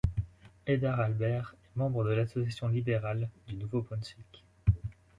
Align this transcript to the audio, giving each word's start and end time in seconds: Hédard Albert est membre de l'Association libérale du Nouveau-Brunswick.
Hédard 0.65 0.99
Albert 0.99 1.53
est 1.63 1.77
membre 1.77 2.03
de 2.05 2.09
l'Association 2.09 2.67
libérale 2.69 3.29
du 3.47 3.55
Nouveau-Brunswick. 3.55 4.43